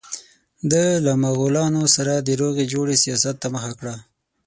ده 0.71 0.83
له 1.05 1.13
مغولانو 1.23 1.83
سره 1.95 2.13
د 2.17 2.29
روغې 2.41 2.65
جوړې 2.73 2.95
سیاست 3.03 3.35
ته 3.41 3.47
مخه 3.55 3.71
کړه. 3.79 3.95